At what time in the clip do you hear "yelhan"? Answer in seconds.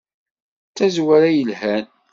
1.37-1.85